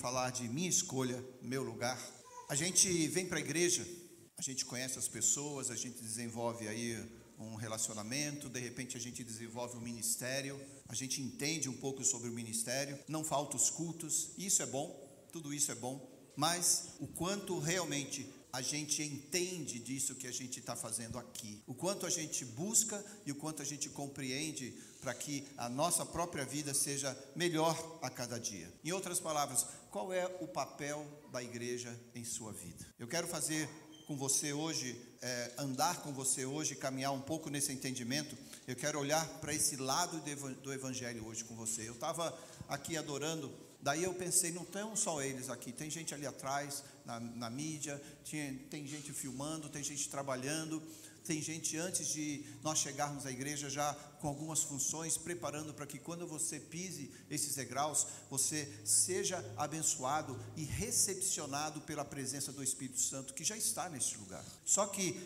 [0.00, 2.00] falar de minha escolha, meu lugar.
[2.48, 3.86] A gente vem para a igreja,
[4.38, 6.98] a gente conhece as pessoas, a gente desenvolve aí
[7.38, 10.58] um relacionamento, de repente a gente desenvolve um ministério,
[10.88, 14.88] a gente entende um pouco sobre o ministério, não falta os cultos, isso é bom,
[15.30, 20.60] tudo isso é bom, mas o quanto realmente a gente entende disso que a gente
[20.60, 25.14] está fazendo aqui, o quanto a gente busca e o quanto a gente compreende para
[25.14, 28.72] que a nossa própria vida seja melhor a cada dia.
[28.84, 32.86] Em outras palavras, qual é o papel da igreja em sua vida?
[32.98, 33.68] Eu quero fazer
[34.06, 38.36] com você hoje, é, andar com você hoje, caminhar um pouco nesse entendimento.
[38.66, 40.20] Eu quero olhar para esse lado
[40.62, 41.88] do evangelho hoje com você.
[41.88, 42.36] Eu estava
[42.68, 43.50] aqui adorando
[43.82, 48.00] Daí eu pensei, não estão só eles aqui, tem gente ali atrás, na, na mídia,
[48.22, 50.82] tinha, tem gente filmando, tem gente trabalhando,
[51.30, 55.96] tem gente antes de nós chegarmos à igreja já com algumas funções, preparando para que
[55.96, 63.32] quando você pise esses degraus, você seja abençoado e recepcionado pela presença do Espírito Santo
[63.32, 64.44] que já está neste lugar.
[64.64, 65.16] Só que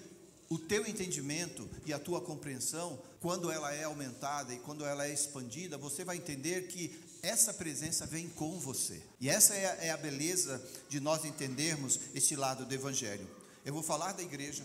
[0.51, 5.15] o teu entendimento e a tua compreensão, quando ela é aumentada e quando ela é
[5.15, 9.01] expandida, você vai entender que essa presença vem com você.
[9.19, 13.27] E essa é a, é beleza de nós entendermos esse lado do Evangelho.
[13.65, 14.63] Eu vou falar da igreja,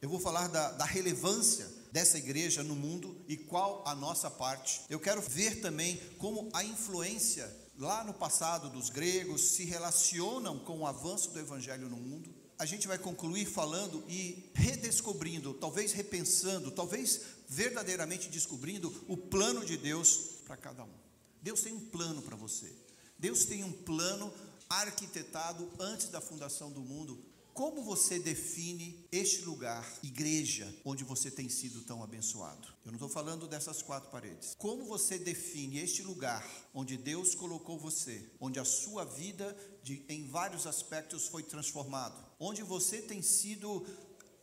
[0.00, 4.80] eu vou falar da, da relevância dessa igreja no mundo e qual a nossa parte.
[4.88, 10.80] Eu quero ver também como a influência lá no passado dos gregos se relacionam com
[10.80, 12.34] o avanço do evangelho no mundo.
[12.58, 19.76] A gente vai concluir falando e redescobrindo, talvez repensando, talvez verdadeiramente descobrindo o plano de
[19.76, 20.94] Deus para cada um.
[21.40, 22.70] Deus tem um plano para você.
[23.16, 24.32] Deus tem um plano
[24.68, 27.18] arquitetado antes da fundação do mundo.
[27.58, 32.68] Como você define este lugar, igreja, onde você tem sido tão abençoado?
[32.84, 34.54] Eu não estou falando dessas quatro paredes.
[34.56, 40.28] Como você define este lugar onde Deus colocou você, onde a sua vida, de, em
[40.28, 43.84] vários aspectos, foi transformado, onde você tem sido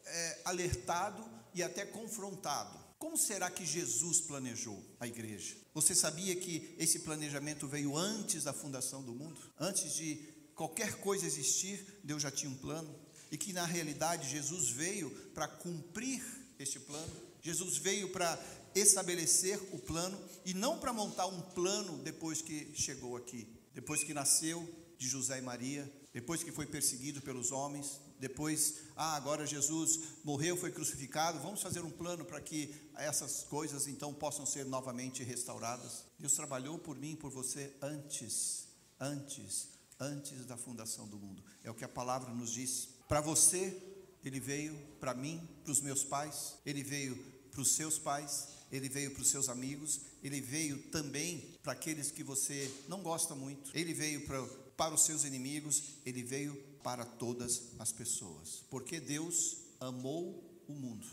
[0.04, 2.78] é, alertado e até confrontado?
[3.00, 5.56] Como será que Jesus planejou a igreja?
[5.74, 9.40] Você sabia que esse planejamento veio antes da fundação do mundo?
[9.58, 10.16] Antes de
[10.54, 13.05] qualquer coisa existir, Deus já tinha um plano?
[13.32, 16.24] E que na realidade Jesus veio para cumprir
[16.60, 17.12] este plano?
[17.42, 18.40] Jesus veio para
[18.74, 24.14] estabelecer o plano e não para montar um plano depois que chegou aqui, depois que
[24.14, 30.00] nasceu de José e Maria, depois que foi perseguido pelos homens, depois, ah, agora Jesus
[30.24, 35.24] morreu, foi crucificado, vamos fazer um plano para que essas coisas então possam ser novamente
[35.24, 36.06] restauradas.
[36.18, 38.68] Deus trabalhou por mim, por você antes,
[39.00, 39.68] antes,
[40.00, 41.44] antes da fundação do mundo.
[41.64, 42.95] É o que a palavra nos diz.
[43.08, 43.76] Para você,
[44.24, 47.16] ele veio, para mim, para os meus pais, ele veio
[47.52, 52.10] para os seus pais, ele veio para os seus amigos, ele veio também para aqueles
[52.10, 54.44] que você não gosta muito, ele veio para,
[54.76, 58.64] para os seus inimigos, ele veio para todas as pessoas.
[58.70, 61.08] Porque Deus amou o mundo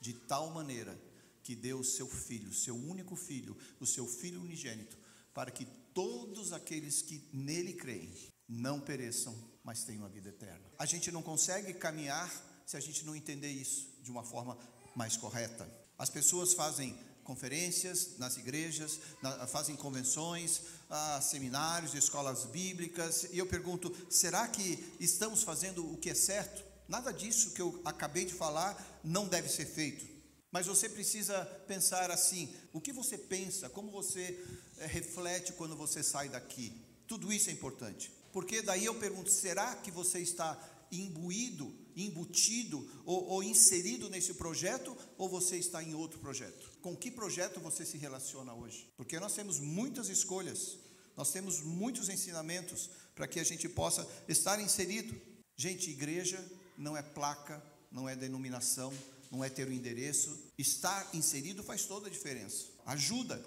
[0.00, 0.98] de tal maneira
[1.42, 4.96] que deu o seu filho, seu único filho, o seu filho unigênito,
[5.32, 8.12] para que todos aqueles que nele creem
[8.48, 10.64] não pereçam, mas tenham a vida eterna.
[10.78, 12.30] A gente não consegue caminhar
[12.66, 14.58] se a gente não entender isso de uma forma
[14.94, 15.68] mais correta.
[15.98, 20.60] As pessoas fazem conferências nas igrejas, na, fazem convenções,
[20.90, 26.62] ah, seminários, escolas bíblicas, e eu pergunto: será que estamos fazendo o que é certo?
[26.86, 30.06] Nada disso que eu acabei de falar não deve ser feito.
[30.52, 34.38] Mas você precisa pensar assim: o que você pensa, como você
[34.78, 36.80] é, reflete quando você sai daqui?
[37.06, 38.12] Tudo isso é importante.
[38.34, 40.58] Porque daí eu pergunto: será que você está
[40.90, 46.68] imbuído, embutido ou, ou inserido nesse projeto ou você está em outro projeto?
[46.82, 48.92] Com que projeto você se relaciona hoje?
[48.96, 50.76] Porque nós temos muitas escolhas,
[51.16, 55.14] nós temos muitos ensinamentos para que a gente possa estar inserido.
[55.56, 56.44] Gente, igreja
[56.76, 58.92] não é placa, não é denominação,
[59.30, 60.36] não é ter o endereço.
[60.58, 62.66] Estar inserido faz toda a diferença.
[62.84, 63.40] Ajuda,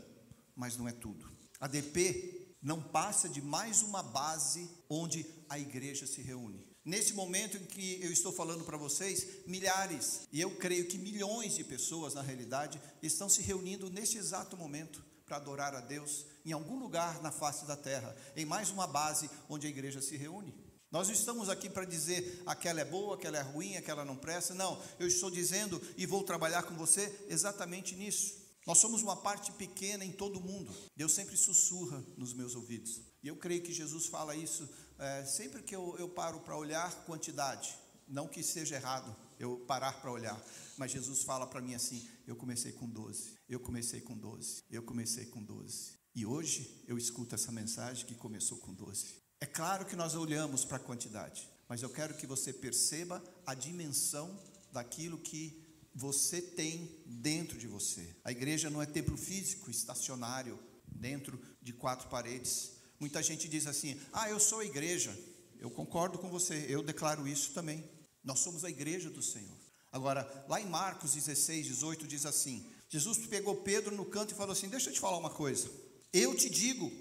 [0.56, 1.30] mas não é tudo.
[1.60, 2.37] A DP
[2.68, 6.68] não passa de mais uma base onde a igreja se reúne.
[6.84, 11.56] Nesse momento em que eu estou falando para vocês, milhares, e eu creio que milhões
[11.56, 16.52] de pessoas, na realidade, estão se reunindo neste exato momento para adorar a Deus em
[16.52, 20.54] algum lugar na face da terra, em mais uma base onde a igreja se reúne.
[20.92, 24.54] Nós não estamos aqui para dizer aquela é boa, aquela é ruim, aquela não presta.
[24.54, 28.47] Não, eu estou dizendo e vou trabalhar com você exatamente nisso.
[28.68, 30.72] Nós somos uma parte pequena em todo mundo.
[30.96, 33.02] Deus sempre sussurra nos meus ouvidos.
[33.24, 34.70] E eu creio que Jesus fala isso
[35.00, 37.78] é, sempre que eu, eu paro para olhar quantidade,
[38.08, 40.44] não que seja errado eu parar para olhar,
[40.78, 44.84] mas Jesus fala para mim assim: eu comecei com 12, eu comecei com 12, eu
[44.84, 45.92] comecei com 12.
[46.16, 49.06] E hoje eu escuto essa mensagem que começou com 12.
[49.40, 53.54] É claro que nós olhamos para a quantidade, mas eu quero que você perceba a
[53.54, 54.36] dimensão
[54.72, 55.64] daquilo que
[55.98, 58.16] você tem dentro de você.
[58.24, 62.74] A igreja não é templo físico, estacionário, dentro de quatro paredes.
[63.00, 65.18] Muita gente diz assim: ah, eu sou a igreja.
[65.60, 67.84] Eu concordo com você, eu declaro isso também.
[68.24, 69.58] Nós somos a igreja do Senhor.
[69.92, 74.54] Agora, lá em Marcos 16, 18, diz assim: Jesus pegou Pedro no canto e falou
[74.54, 75.68] assim: Deixa eu te falar uma coisa.
[76.14, 76.92] Eu te digo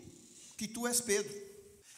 [0.57, 1.35] que tu és Pedro.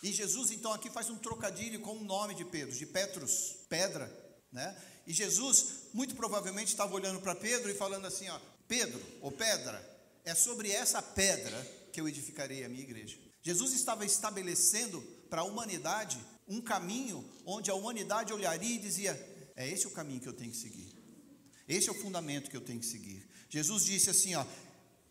[0.03, 4.13] E Jesus, então, aqui faz um trocadilho com o nome de Pedro, de Petrus, pedra,
[4.51, 4.77] né?
[5.09, 8.39] E Jesus, muito provavelmente, estava olhando para Pedro e falando assim: ó,
[8.69, 9.83] Pedro, ou pedra,
[10.23, 11.59] é sobre essa pedra
[11.91, 13.17] que eu edificarei a minha igreja.
[13.41, 15.01] Jesus estava estabelecendo
[15.31, 19.13] para a humanidade um caminho onde a humanidade olharia e dizia:
[19.57, 20.95] é esse o caminho que eu tenho que seguir.
[21.67, 23.27] Esse é o fundamento que eu tenho que seguir.
[23.49, 24.45] Jesus disse assim, ó: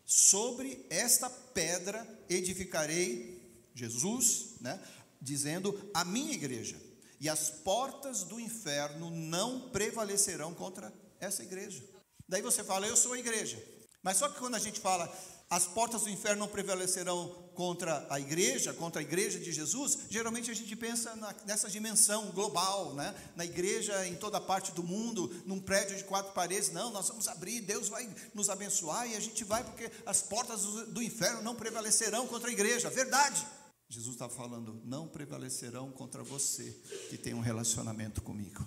[0.06, 3.42] sobre esta pedra edificarei
[3.74, 4.80] Jesus, né,
[5.20, 6.76] dizendo a minha igreja,
[7.20, 11.82] e as portas do inferno não prevalecerão contra essa igreja.
[12.28, 13.62] Daí você fala, eu sou a igreja.
[14.02, 15.12] Mas só que quando a gente fala
[15.50, 20.50] as portas do inferno não prevalecerão contra a igreja, contra a igreja de Jesus, geralmente
[20.50, 23.14] a gente pensa na, nessa dimensão global, né?
[23.34, 26.70] na igreja em toda parte do mundo, num prédio de quatro paredes.
[26.70, 30.62] Não, nós vamos abrir, Deus vai nos abençoar e a gente vai porque as portas
[30.62, 32.90] do, do inferno não prevalecerão contra a igreja.
[32.90, 33.44] Verdade.
[33.88, 36.70] Jesus está falando, não prevalecerão contra você
[37.08, 38.66] que tem um relacionamento comigo.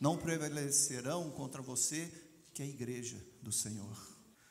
[0.00, 2.10] Não prevalecerão contra você
[2.54, 3.96] que é a igreja do Senhor.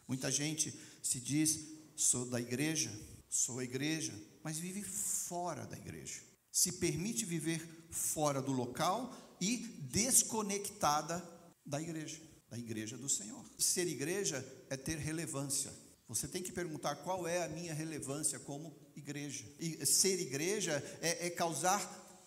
[0.07, 1.59] Muita gente se diz:
[1.95, 2.91] sou da igreja,
[3.29, 6.21] sou a igreja, mas vive fora da igreja.
[6.51, 9.11] Se permite viver fora do local
[9.41, 9.57] e
[9.91, 11.23] desconectada
[11.65, 13.43] da igreja, da igreja do Senhor.
[13.57, 15.73] Ser igreja é ter relevância.
[16.07, 18.71] Você tem que perguntar qual é a minha relevância como
[19.03, 19.45] igreja.
[19.59, 21.81] E ser igreja é, é causar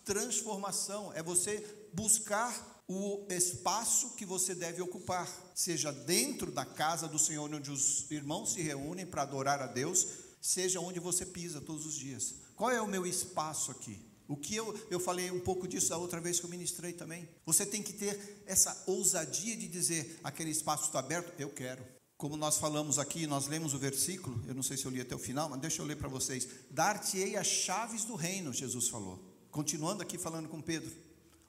[0.05, 1.63] transformação, é você
[1.93, 8.09] buscar o espaço que você deve ocupar, seja dentro da casa do Senhor, onde os
[8.09, 10.07] irmãos se reúnem para adorar a Deus,
[10.41, 12.35] seja onde você pisa todos os dias.
[12.55, 13.99] Qual é o meu espaço aqui?
[14.27, 17.27] O que eu, eu falei um pouco disso da outra vez que eu ministrei também.
[17.45, 21.83] Você tem que ter essa ousadia de dizer: aquele espaço está aberto, eu quero.
[22.17, 25.13] Como nós falamos aqui, nós lemos o versículo, eu não sei se eu li até
[25.13, 26.47] o final, mas deixa eu ler para vocês.
[26.71, 29.23] Dar-te-ei as chaves do reino, Jesus falou.
[29.51, 30.91] Continuando aqui falando com Pedro.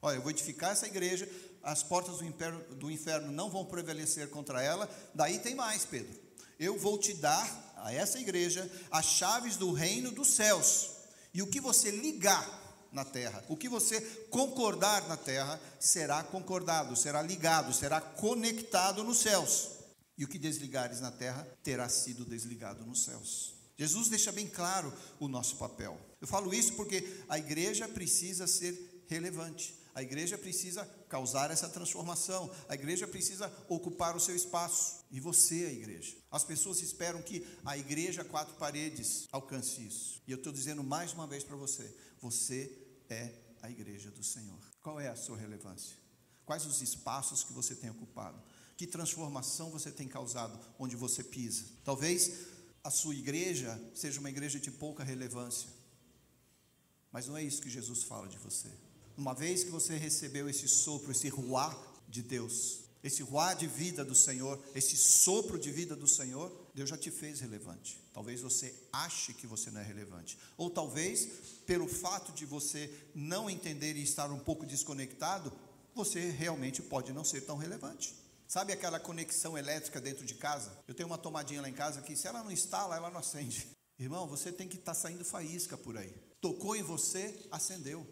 [0.02, 1.26] Olha, eu vou edificar essa igreja,
[1.62, 4.88] as portas do inferno, do inferno não vão prevalecer contra ela.
[5.14, 6.14] Daí tem mais, Pedro.
[6.60, 10.90] Eu vou te dar a essa igreja as chaves do reino dos céus.
[11.32, 12.46] E o que você ligar
[12.92, 19.18] na terra, o que você concordar na terra, será concordado, será ligado, será conectado nos
[19.18, 19.77] céus.
[20.18, 23.54] E o que desligares na terra terá sido desligado nos céus.
[23.78, 25.96] Jesus deixa bem claro o nosso papel.
[26.20, 29.78] Eu falo isso porque a igreja precisa ser relevante.
[29.94, 32.50] A igreja precisa causar essa transformação.
[32.68, 35.04] A igreja precisa ocupar o seu espaço.
[35.10, 36.16] E você, a igreja.
[36.30, 40.22] As pessoas esperam que a igreja, quatro paredes, alcance isso.
[40.26, 42.76] E eu estou dizendo mais uma vez para você: você
[43.08, 43.32] é
[43.62, 44.58] a igreja do Senhor.
[44.82, 45.96] Qual é a sua relevância?
[46.44, 48.40] Quais os espaços que você tem ocupado?
[48.78, 51.64] Que transformação você tem causado onde você pisa?
[51.84, 52.30] Talvez
[52.84, 55.68] a sua igreja seja uma igreja de pouca relevância.
[57.10, 58.68] Mas não é isso que Jesus fala de você.
[59.16, 61.76] Uma vez que você recebeu esse sopro, esse ruá
[62.08, 66.88] de Deus, esse ruá de vida do Senhor, esse sopro de vida do Senhor, Deus
[66.88, 67.98] já te fez relevante.
[68.14, 71.26] Talvez você ache que você não é relevante, ou talvez
[71.66, 75.52] pelo fato de você não entender e estar um pouco desconectado,
[75.96, 78.27] você realmente pode não ser tão relevante.
[78.48, 80.72] Sabe aquela conexão elétrica dentro de casa?
[80.88, 83.68] Eu tenho uma tomadinha lá em casa que se ela não instala, ela não acende.
[83.98, 86.14] Irmão, você tem que estar tá saindo faísca por aí.
[86.40, 88.06] Tocou em você, acendeu.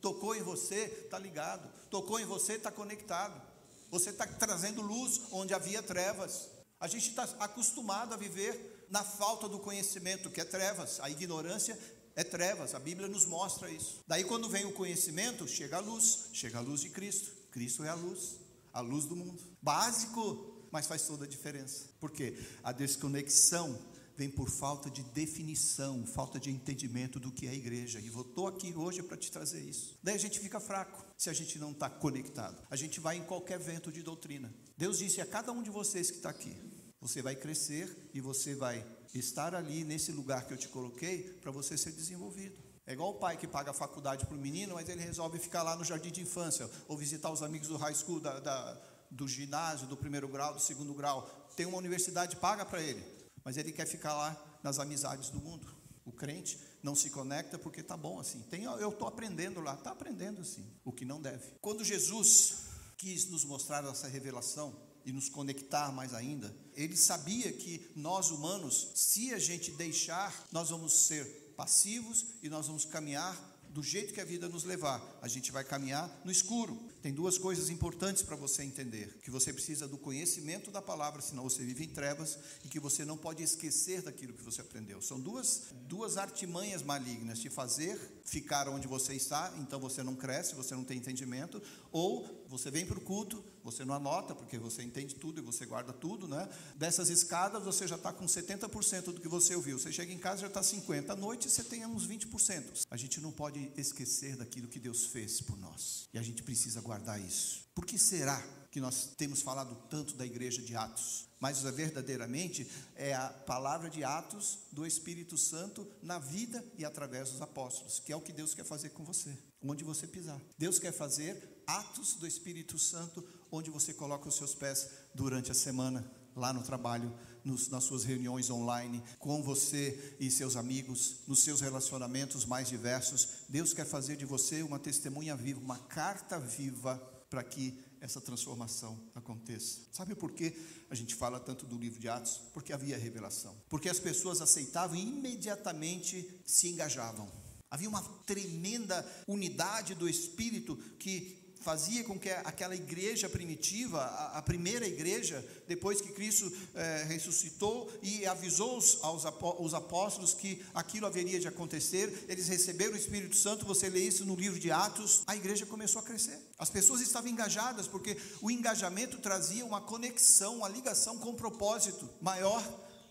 [0.00, 1.68] Tocou em você, está ligado.
[1.90, 3.42] Tocou em você, está conectado.
[3.90, 6.48] Você está trazendo luz onde havia trevas.
[6.78, 11.00] A gente está acostumado a viver na falta do conhecimento, que é trevas.
[11.00, 11.76] A ignorância
[12.14, 12.72] é trevas.
[12.76, 13.98] A Bíblia nos mostra isso.
[14.06, 16.26] Daí, quando vem o conhecimento, chega a luz.
[16.32, 17.32] Chega a luz de Cristo.
[17.50, 18.41] Cristo é a luz.
[18.72, 19.42] A luz do mundo.
[19.60, 21.88] Básico, mas faz toda a diferença.
[22.00, 22.38] Por quê?
[22.62, 23.78] A desconexão
[24.16, 28.00] vem por falta de definição, falta de entendimento do que é a igreja.
[28.00, 29.98] E estou aqui hoje para te trazer isso.
[30.02, 32.62] Daí a gente fica fraco se a gente não está conectado.
[32.70, 34.52] A gente vai em qualquer vento de doutrina.
[34.76, 36.56] Deus disse a cada um de vocês que está aqui:
[37.00, 41.50] você vai crescer e você vai estar ali nesse lugar que eu te coloquei para
[41.50, 42.61] você ser desenvolvido.
[42.86, 45.62] É igual o pai que paga a faculdade para o menino, mas ele resolve ficar
[45.62, 49.28] lá no jardim de infância ou visitar os amigos do high school, da, da, do
[49.28, 51.28] ginásio, do primeiro grau, do segundo grau.
[51.56, 55.66] Tem uma universidade paga para ele mas ele quer ficar lá nas amizades do mundo.
[56.04, 58.40] O crente não se conecta porque tá bom assim.
[58.42, 61.54] Tem, eu estou aprendendo lá, está aprendendo sim, o que não deve.
[61.60, 62.64] Quando Jesus
[62.96, 68.92] quis nos mostrar essa revelação e nos conectar mais ainda, ele sabia que nós humanos,
[68.94, 74.20] se a gente deixar, nós vamos ser passivos e nós vamos caminhar do jeito que
[74.20, 75.02] a vida nos levar.
[75.22, 76.78] A gente vai caminhar no escuro.
[77.00, 81.44] Tem duas coisas importantes para você entender: que você precisa do conhecimento da palavra, senão
[81.44, 85.00] você vive em trevas, e que você não pode esquecer daquilo que você aprendeu.
[85.00, 90.54] São duas, duas artimanhas malignas: te fazer ficar onde você está, então você não cresce,
[90.54, 94.82] você não tem entendimento, ou você vem para o culto, você não anota, porque você
[94.82, 96.48] entende tudo e você guarda tudo, né?
[96.74, 99.78] Dessas escadas você já está com 70% do que você ouviu.
[99.78, 101.10] Você chega em casa já está 50%.
[101.10, 102.86] À noite você tem uns 20%.
[102.90, 106.08] A gente não pode esquecer daquilo que Deus fez por nós.
[106.12, 107.64] E a gente precisa guardar isso.
[107.74, 111.28] Por que será que nós temos falado tanto da igreja de Atos?
[111.40, 117.42] Mas verdadeiramente é a palavra de Atos do Espírito Santo na vida e através dos
[117.42, 120.40] apóstolos, que é o que Deus quer fazer com você, onde você pisar.
[120.56, 125.54] Deus quer fazer atos do Espírito Santo onde você coloca os seus pés durante a
[125.54, 131.44] semana, lá no trabalho, nos, nas suas reuniões online, com você e seus amigos, nos
[131.44, 133.44] seus relacionamentos mais diversos.
[133.48, 136.96] Deus quer fazer de você uma testemunha viva, uma carta viva
[137.28, 139.82] para que essa transformação aconteça.
[139.92, 140.52] Sabe por que
[140.90, 142.40] a gente fala tanto do livro de Atos?
[142.52, 143.54] Porque havia revelação.
[143.68, 147.30] Porque as pessoas aceitavam e imediatamente se engajavam.
[147.70, 154.42] Havia uma tremenda unidade do espírito que fazia com que aquela igreja primitiva, a, a
[154.42, 159.24] primeira igreja, depois que Cristo é, ressuscitou e avisou os, aos
[159.58, 163.64] os apóstolos que aquilo haveria de acontecer, eles receberam o Espírito Santo.
[163.66, 166.38] Você lê isso no livro de Atos, a igreja começou a crescer.
[166.58, 172.08] As pessoas estavam engajadas, porque o engajamento trazia uma conexão, uma ligação com um propósito
[172.20, 172.62] maior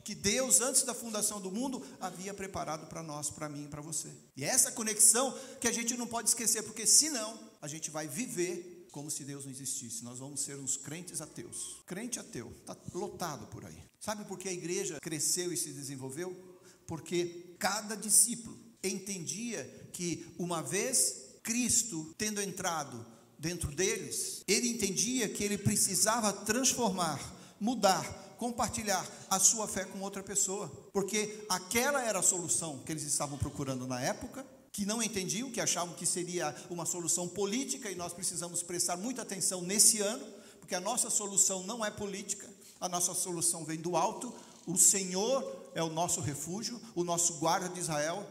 [0.04, 3.82] que Deus, antes da fundação do mundo, havia preparado para nós, para mim e para
[3.82, 4.10] você.
[4.36, 8.08] E é essa conexão que a gente não pode esquecer, porque senão a gente vai
[8.08, 10.04] viver como se Deus não existisse.
[10.04, 11.78] Nós vamos ser uns crentes ateus.
[11.86, 13.78] Crente ateu, está lotado por aí.
[14.00, 16.36] Sabe por que a igreja cresceu e se desenvolveu?
[16.86, 19.64] Porque cada discípulo entendia
[19.94, 23.06] que uma vez Cristo tendo entrado
[23.38, 27.20] dentro deles, ele entendia que ele precisava transformar,
[27.60, 28.04] mudar,
[28.38, 33.38] compartilhar a sua fé com outra pessoa, porque aquela era a solução que eles estavam
[33.38, 38.14] procurando na época, que não entendiam, que achavam que seria uma solução política, e nós
[38.14, 40.26] precisamos prestar muita atenção nesse ano,
[40.60, 42.50] porque a nossa solução não é política,
[42.80, 44.34] a nossa solução vem do alto,
[44.66, 48.26] o Senhor é o nosso refúgio, o nosso guarda de Israel,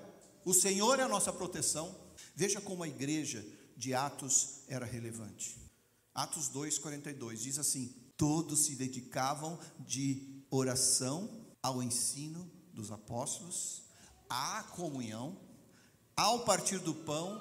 [0.45, 1.95] o Senhor é a nossa proteção.
[2.35, 3.45] Veja como a igreja
[3.77, 5.61] de Atos era relevante.
[6.15, 11.29] Atos 2,42 diz assim: Todos se dedicavam de oração
[11.63, 13.83] ao ensino dos apóstolos,
[14.29, 15.37] à comunhão,
[16.21, 17.41] ao partir do pão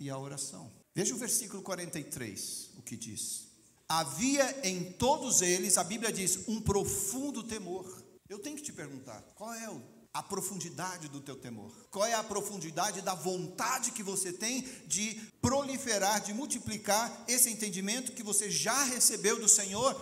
[0.00, 0.68] e à oração.
[0.92, 3.46] Veja o versículo 43, o que diz.
[3.88, 7.86] Havia em todos eles, a Bíblia diz, um profundo temor.
[8.28, 9.70] Eu tenho que te perguntar, qual é
[10.12, 11.72] a profundidade do teu temor?
[11.92, 18.12] Qual é a profundidade da vontade que você tem de proliferar, de multiplicar esse entendimento
[18.12, 19.94] que você já recebeu do Senhor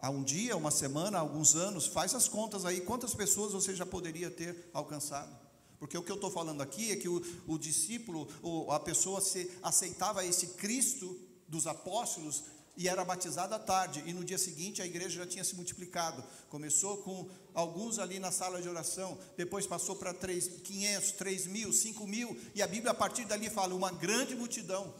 [0.00, 1.88] há um dia, uma semana, alguns anos?
[1.88, 5.41] Faz as contas aí, quantas pessoas você já poderia ter alcançado?
[5.82, 9.20] Porque o que eu estou falando aqui é que o, o discípulo, ou a pessoa
[9.20, 12.44] se aceitava esse Cristo dos apóstolos
[12.76, 16.22] e era batizado à tarde, e no dia seguinte a igreja já tinha se multiplicado.
[16.48, 21.72] Começou com alguns ali na sala de oração, depois passou para 3, 500, 3 mil,
[21.72, 24.94] 5 mil, e a Bíblia a partir dali fala: uma grande multidão.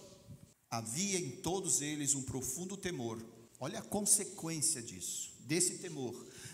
[0.69, 3.25] Havia em todos eles um profundo temor.
[3.61, 6.13] Olha a consequência disso, desse temor.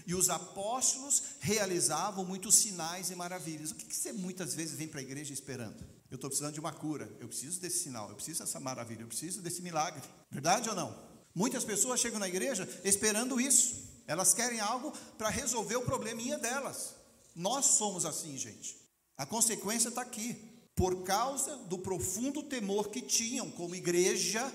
[0.09, 3.73] E os apóstolos realizavam muitos sinais e maravilhas.
[3.73, 5.85] O que, você muitas vezes vem para a igreja esperando?
[6.11, 9.07] Eu estou precisando de uma cura, eu preciso desse sinal, eu preciso dessa maravilha, eu
[9.07, 10.01] preciso desse milagre.
[10.31, 10.99] Verdade ou não?
[11.35, 13.87] Muitas pessoas chegam na igreja esperando isso.
[14.07, 16.95] Elas querem algo para resolver o probleminha delas.
[17.37, 18.79] Nós somos assim, gente.
[19.15, 20.43] A consequência está aqui.
[20.75, 24.51] Por causa do profundo temor que tinham como igreja,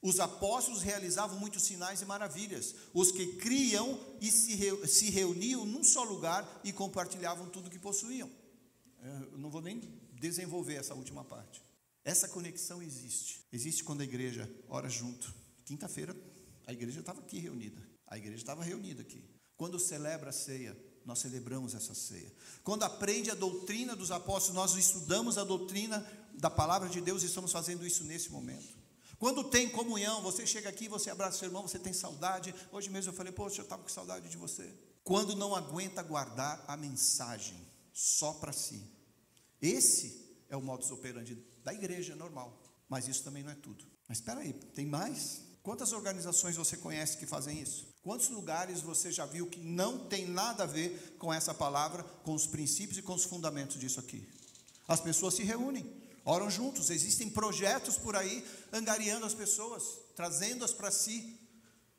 [0.00, 2.74] os apóstolos realizavam muitos sinais e maravilhas.
[2.94, 8.30] Os que criam e se reuniam num só lugar e compartilhavam tudo que possuíam.
[9.02, 9.80] Eu não vou nem
[10.12, 11.62] desenvolver essa última parte.
[12.04, 13.44] Essa conexão existe.
[13.52, 15.34] Existe quando a igreja ora junto.
[15.64, 16.16] Quinta-feira,
[16.66, 17.82] a igreja estava aqui reunida.
[18.06, 19.22] A igreja estava reunida aqui.
[19.56, 22.32] Quando celebra a ceia, nós celebramos essa ceia.
[22.62, 27.26] Quando aprende a doutrina dos apóstolos, nós estudamos a doutrina da palavra de Deus e
[27.26, 28.77] estamos fazendo isso nesse momento.
[29.18, 32.54] Quando tem comunhão, você chega aqui, você abraça seu irmão, você tem saudade.
[32.70, 34.72] Hoje mesmo eu falei, poxa, eu estava com saudade de você.
[35.02, 38.82] Quando não aguenta guardar a mensagem só para si,
[39.60, 42.62] Esse é o modus operandi da igreja normal.
[42.88, 43.84] Mas isso também não é tudo.
[44.08, 45.42] Mas espera aí, tem mais?
[45.62, 47.88] Quantas organizações você conhece que fazem isso?
[48.02, 52.34] Quantos lugares você já viu que não tem nada a ver com essa palavra, com
[52.34, 54.26] os princípios e com os fundamentos disso aqui?
[54.86, 55.84] As pessoas se reúnem,
[56.24, 61.38] oram juntos, existem projetos por aí angariando as pessoas, trazendo-as para si.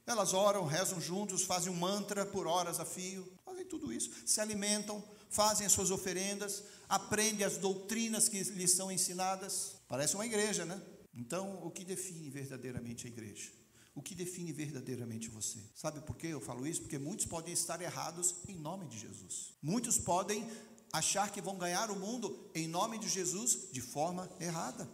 [0.06, 4.42] Elas oram, rezam juntos, fazem um mantra por horas a fio, fazem tudo isso, se
[4.42, 9.76] alimentam, fazem as suas oferendas, aprendem as doutrinas que lhes são ensinadas.
[9.88, 10.82] Parece uma igreja, né?
[11.14, 13.52] Então, o que define verdadeiramente a igreja?
[13.96, 15.60] O que define verdadeiramente você?
[15.76, 16.82] Sabe por que eu falo isso?
[16.82, 19.54] Porque muitos podem estar errados em nome de Jesus.
[19.62, 20.50] Muitos podem
[20.92, 24.90] achar que vão ganhar o mundo em nome de Jesus de forma errada.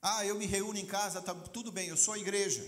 [0.00, 2.62] Ah, eu me reúno em casa, tá tudo bem, eu sou a igreja.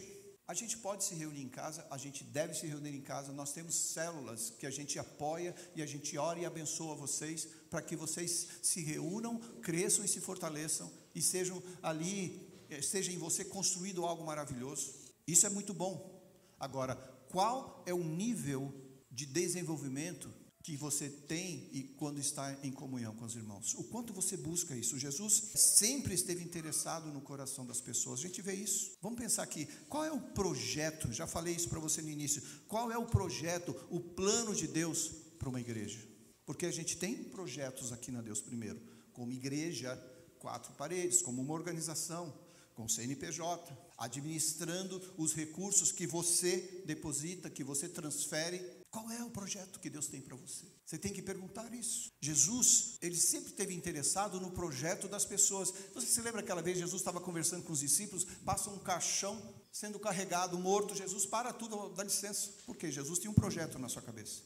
[0.49, 3.33] A gente pode se reunir em casa, a gente deve se reunir em casa.
[3.33, 7.83] Nós temos células que a gente apoia e a gente ora e abençoa vocês para
[7.83, 13.45] que vocês se reúnam, cresçam e se fortaleçam e sejam ali, eh, seja em você
[13.45, 14.95] construído algo maravilhoso.
[15.26, 16.16] Isso é muito bom.
[16.61, 16.95] Agora,
[17.28, 18.73] qual é o nível
[19.11, 20.33] de desenvolvimento
[20.66, 23.73] que você tem e quando está em comunhão com os irmãos.
[23.75, 24.99] O quanto você busca isso?
[24.99, 28.18] Jesus sempre esteve interessado no coração das pessoas.
[28.18, 28.90] A gente vê isso.
[29.00, 31.12] Vamos pensar aqui, qual é o projeto?
[31.12, 32.42] Já falei isso para você no início.
[32.66, 36.00] Qual é o projeto, o plano de Deus para uma igreja?
[36.44, 38.82] Porque a gente tem projetos aqui na Deus primeiro,
[39.12, 39.96] como igreja,
[40.40, 42.35] quatro paredes, como uma organização,
[42.75, 48.58] com CNPJ, administrando os recursos que você deposita, que você transfere
[48.96, 50.64] qual é o projeto que Deus tem para você?
[50.86, 52.10] Você tem que perguntar isso.
[52.18, 55.70] Jesus, ele sempre esteve interessado no projeto das pessoas.
[55.92, 59.38] Você se lembra aquela vez Jesus estava conversando com os discípulos, passa um caixão
[59.70, 62.50] sendo carregado, morto, Jesus para tudo, dá licença.
[62.64, 64.40] Porque Jesus tinha um projeto na sua cabeça.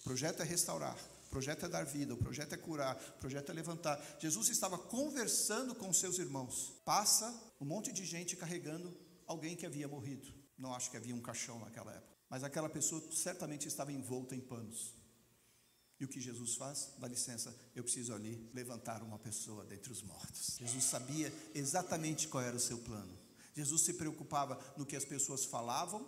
[0.00, 3.50] O projeto é restaurar, o projeto é dar vida, o projeto é curar, o projeto
[3.50, 4.04] é levantar.
[4.18, 6.72] Jesus estava conversando com seus irmãos.
[6.84, 8.92] Passa um monte de gente carregando
[9.28, 10.34] alguém que havia morrido.
[10.58, 12.15] Não acho que havia um caixão naquela época.
[12.28, 14.94] Mas aquela pessoa certamente estava envolta em panos.
[15.98, 16.92] E o que Jesus faz?
[16.98, 20.56] Dá licença, eu preciso ali levantar uma pessoa dentre os mortos.
[20.58, 23.16] Jesus sabia exatamente qual era o seu plano.
[23.54, 26.06] Jesus se preocupava no que as pessoas falavam.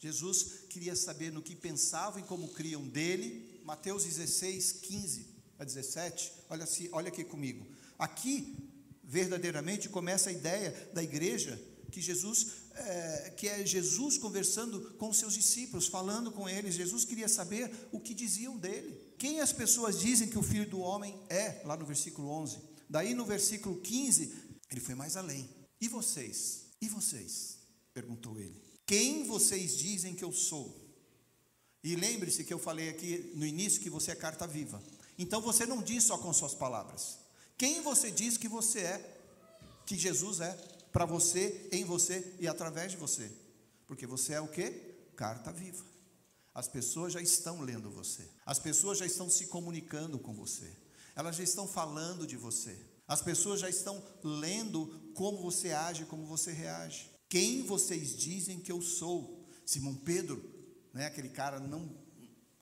[0.00, 3.60] Jesus queria saber no que pensavam e como criam dele.
[3.64, 5.26] Mateus 16, 15
[5.58, 6.32] a 17.
[6.48, 7.64] Olha, assim, olha aqui comigo.
[7.96, 8.56] Aqui,
[9.04, 11.60] verdadeiramente, começa a ideia da igreja
[11.92, 16.74] que Jesus é, que é Jesus conversando com seus discípulos, falando com eles.
[16.74, 19.14] Jesus queria saber o que diziam dele.
[19.18, 22.58] Quem as pessoas dizem que o filho do homem é, lá no versículo 11.
[22.88, 24.34] Daí no versículo 15,
[24.70, 25.48] ele foi mais além.
[25.80, 26.66] E vocês?
[26.80, 27.58] E vocês?
[27.92, 28.60] perguntou ele.
[28.86, 30.74] Quem vocês dizem que eu sou?
[31.82, 34.82] E lembre-se que eu falei aqui no início que você é carta viva.
[35.18, 37.18] Então você não diz só com suas palavras.
[37.56, 39.22] Quem você diz que você é?
[39.86, 40.56] Que Jesus é?
[40.92, 43.30] Para você, em você e através de você.
[43.86, 44.70] Porque você é o que?
[45.16, 45.84] Carta viva.
[46.54, 48.28] As pessoas já estão lendo você.
[48.44, 50.70] As pessoas já estão se comunicando com você.
[51.14, 52.76] Elas já estão falando de você.
[53.06, 57.10] As pessoas já estão lendo como você age, como você reage.
[57.28, 59.44] Quem vocês dizem que eu sou?
[59.64, 60.42] Simão Pedro,
[60.92, 61.06] né?
[61.06, 61.96] Aquele cara não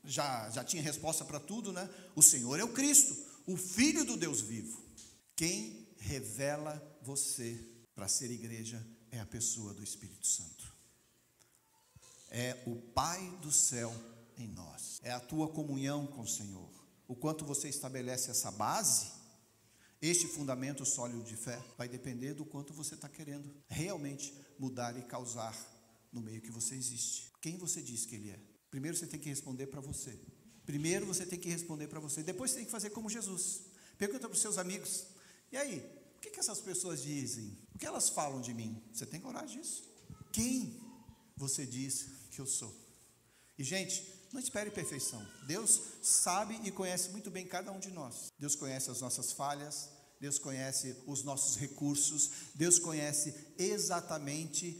[0.05, 1.89] já já tinha resposta para tudo, né?
[2.15, 4.83] O Senhor é o Cristo, o Filho do Deus vivo.
[5.35, 7.59] Quem revela você
[7.99, 8.81] para ser igreja
[9.11, 10.73] é a pessoa do Espírito Santo.
[12.31, 13.93] É o Pai do céu
[14.37, 15.01] em nós.
[15.03, 16.71] É a tua comunhão com o Senhor.
[17.09, 19.11] O quanto você estabelece essa base,
[20.01, 25.03] este fundamento sólido de fé, vai depender do quanto você está querendo realmente mudar e
[25.03, 25.57] causar
[26.13, 27.33] no meio que você existe.
[27.41, 28.39] Quem você diz que Ele é?
[28.71, 30.17] Primeiro você tem que responder para você.
[30.65, 32.23] Primeiro você tem que responder para você.
[32.23, 33.63] Depois você tem que fazer como Jesus.
[33.99, 35.05] Pergunta para os seus amigos.
[35.51, 37.57] E aí, o que, que essas pessoas dizem?
[37.73, 38.83] O que elas falam de mim?
[38.93, 39.85] Você tem coragem disso?
[40.33, 40.77] Quem
[41.37, 42.75] você diz que eu sou?
[43.57, 45.25] E, gente, não espere perfeição.
[45.47, 48.33] Deus sabe e conhece muito bem cada um de nós.
[48.37, 54.73] Deus conhece as nossas falhas, Deus conhece os nossos recursos, Deus conhece exatamente,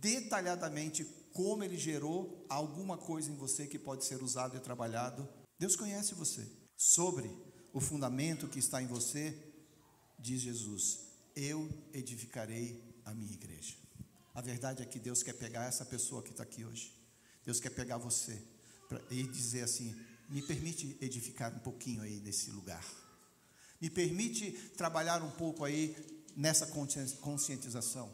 [0.00, 5.28] detalhadamente, como Ele gerou alguma coisa em você que pode ser usado e trabalhado.
[5.58, 6.46] Deus conhece você.
[6.76, 7.28] Sobre
[7.72, 9.45] o fundamento que está em você,
[10.18, 11.00] diz Jesus:
[11.34, 13.74] Eu edificarei a minha igreja.
[14.34, 16.92] A verdade é que Deus quer pegar essa pessoa que está aqui hoje.
[17.44, 18.40] Deus quer pegar você
[19.10, 19.94] e dizer assim:
[20.28, 22.84] Me permite edificar um pouquinho aí nesse lugar.
[23.80, 25.96] Me permite trabalhar um pouco aí
[26.36, 28.12] nessa conscientização.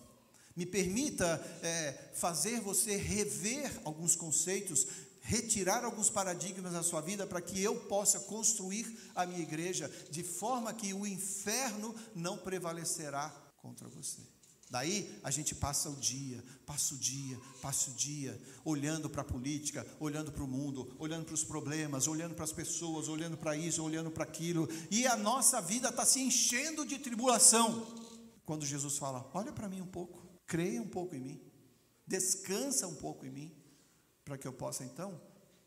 [0.55, 1.27] Me permita
[1.63, 4.87] é, fazer você rever alguns conceitos
[5.23, 10.23] retirar alguns paradigmas da sua vida para que eu possa construir a minha igreja de
[10.23, 14.21] forma que o inferno não prevalecerá contra você.
[14.73, 19.25] Daí a gente passa o dia, passa o dia, passa o dia, olhando para a
[19.25, 23.55] política, olhando para o mundo, olhando para os problemas, olhando para as pessoas, olhando para
[23.55, 27.87] isso, olhando para aquilo, e a nossa vida está se enchendo de tribulação.
[28.47, 31.41] Quando Jesus fala: Olha para mim um pouco, creia um pouco em mim,
[32.07, 33.62] descansa um pouco em mim,
[34.25, 35.21] para que eu possa então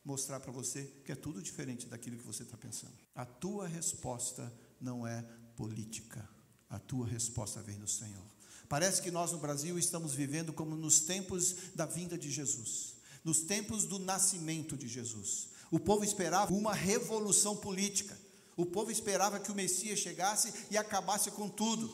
[0.03, 2.93] mostrar para você que é tudo diferente daquilo que você está pensando.
[3.15, 5.23] A tua resposta não é
[5.55, 6.27] política,
[6.69, 8.23] a tua resposta vem do Senhor.
[8.69, 13.41] Parece que nós no Brasil estamos vivendo como nos tempos da vinda de Jesus, nos
[13.41, 15.49] tempos do nascimento de Jesus.
[15.71, 18.17] O povo esperava uma revolução política.
[18.55, 21.87] O povo esperava que o Messias chegasse e acabasse com tudo.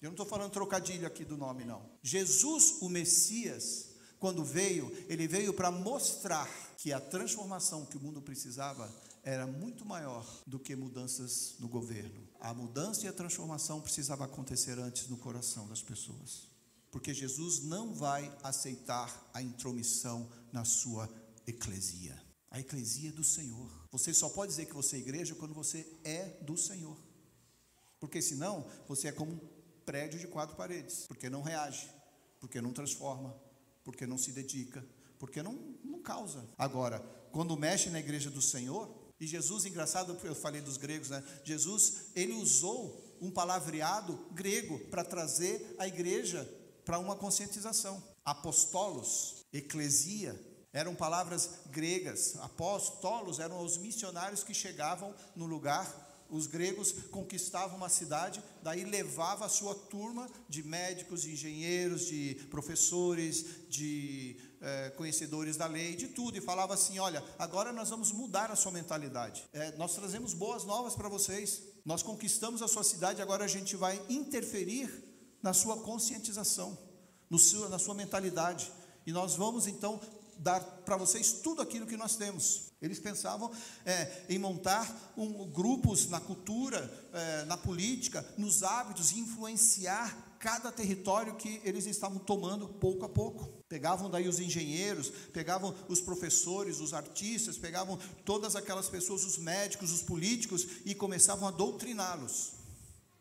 [0.00, 1.88] Eu não estou falando trocadilho aqui do nome, não.
[2.02, 3.91] Jesus, o Messias,
[4.22, 8.88] quando veio, ele veio para mostrar que a transformação que o mundo precisava
[9.24, 12.28] era muito maior do que mudanças no governo.
[12.38, 16.46] A mudança e a transformação precisava acontecer antes no coração das pessoas.
[16.92, 21.12] Porque Jesus não vai aceitar a intromissão na sua
[21.44, 22.16] eclesia.
[22.48, 23.88] A eclesia é do Senhor.
[23.90, 26.96] Você só pode dizer que você é igreja quando você é do Senhor.
[27.98, 29.40] Porque senão você é como um
[29.84, 31.90] prédio de quatro paredes, porque não reage,
[32.38, 33.36] porque não transforma,
[33.84, 34.84] porque não se dedica,
[35.18, 35.52] porque não,
[35.84, 36.48] não causa.
[36.58, 41.22] Agora, quando mexe na igreja do Senhor, e Jesus, engraçado, eu falei dos gregos, né?
[41.44, 46.42] Jesus, ele usou um palavreado grego para trazer a igreja
[46.84, 48.02] para uma conscientização.
[48.24, 50.38] Apostolos, eclesia,
[50.72, 52.36] eram palavras gregas.
[52.36, 59.44] Apóstolos eram os missionários que chegavam no lugar os gregos conquistavam uma cidade, daí levava
[59.44, 66.08] a sua turma de médicos, de engenheiros, de professores, de é, conhecedores da lei, de
[66.08, 69.44] tudo, e falava assim: olha, agora nós vamos mudar a sua mentalidade.
[69.52, 71.62] É, nós trazemos boas novas para vocês.
[71.84, 74.88] Nós conquistamos a sua cidade, agora a gente vai interferir
[75.42, 76.78] na sua conscientização,
[77.38, 78.72] seu, na sua mentalidade.
[79.06, 80.00] E nós vamos então
[80.38, 82.72] dar para vocês tudo aquilo que nós temos.
[82.82, 83.50] Eles pensavam
[83.86, 91.36] é, em montar um, grupos na cultura, é, na política, nos hábitos, influenciar cada território
[91.36, 93.62] que eles estavam tomando pouco a pouco.
[93.68, 99.92] Pegavam daí os engenheiros, pegavam os professores, os artistas, pegavam todas aquelas pessoas, os médicos,
[99.92, 102.54] os políticos e começavam a doutriná-los.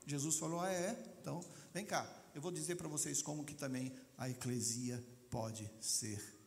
[0.07, 1.15] Jesus falou: Ah, é?
[1.21, 6.40] Então, vem cá, eu vou dizer para vocês como que também a eclesia pode ser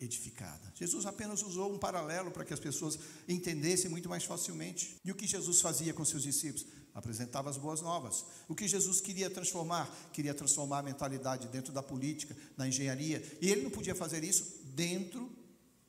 [0.00, 0.72] edificada.
[0.74, 4.96] Jesus apenas usou um paralelo para que as pessoas entendessem muito mais facilmente.
[5.04, 6.66] E o que Jesus fazia com seus discípulos?
[6.94, 8.24] Apresentava as boas novas.
[8.48, 9.88] O que Jesus queria transformar?
[10.12, 13.22] Queria transformar a mentalidade dentro da política, na engenharia.
[13.40, 15.30] E ele não podia fazer isso dentro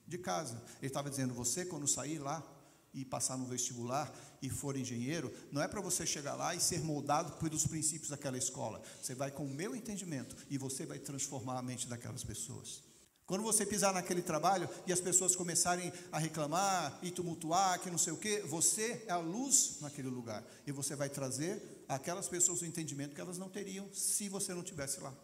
[0.06, 0.62] de casa.
[0.80, 2.46] Ele estava dizendo: você, quando sair lá
[2.94, 6.82] e passar no vestibular e for engenheiro, não é para você chegar lá e ser
[6.82, 8.82] moldado pelos princípios daquela escola.
[9.02, 12.91] Você vai com o meu entendimento e você vai transformar a mente daquelas pessoas.
[13.32, 17.98] Quando você pisar naquele trabalho e as pessoas começarem a reclamar e tumultuar, que não
[17.98, 20.44] sei o quê, você é a luz naquele lugar.
[20.68, 24.62] E você vai trazer aquelas pessoas o entendimento que elas não teriam se você não
[24.62, 25.16] tivesse lá.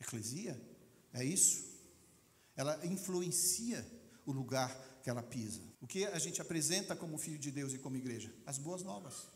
[0.00, 0.60] Eclesia
[1.12, 1.64] é isso.
[2.56, 3.86] Ela influencia
[4.26, 5.60] o lugar que ela pisa.
[5.80, 8.34] O que a gente apresenta como filho de Deus e como igreja?
[8.44, 9.28] As boas novas.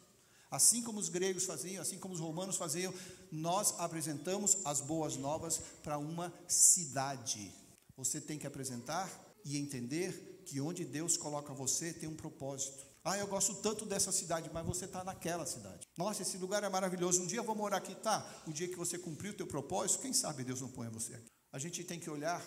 [0.53, 2.93] Assim como os gregos faziam, assim como os romanos faziam,
[3.31, 7.51] nós apresentamos as boas novas para uma cidade.
[7.97, 9.11] Você tem que apresentar
[9.47, 12.85] e entender que onde Deus coloca você tem um propósito.
[13.03, 15.88] Ah, eu gosto tanto dessa cidade, mas você está naquela cidade.
[15.97, 17.23] Nossa, esse lugar é maravilhoso.
[17.23, 18.23] Um dia eu vou morar aqui, tá?
[18.47, 21.31] O dia que você cumprir o teu propósito, quem sabe Deus não põe você aqui.
[21.51, 22.41] A gente tem que olhar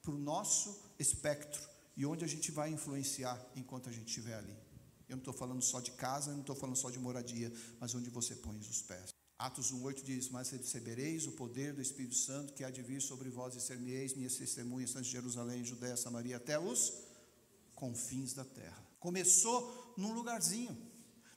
[0.00, 1.60] para o nosso espectro
[1.98, 4.71] e onde a gente vai influenciar enquanto a gente estiver ali.
[5.12, 7.94] Eu não estou falando só de casa, eu não estou falando só de moradia, mas
[7.94, 9.14] onde você põe os pés.
[9.38, 13.28] Atos 1,8 diz: Mas recebereis o poder do Espírito Santo que há de vir sobre
[13.28, 16.94] vós e ser-me-eis minhas testemunhas, tanto Jerusalém, Judéia, Samaria, até os
[17.74, 18.82] confins da terra.
[18.98, 20.74] Começou num lugarzinho,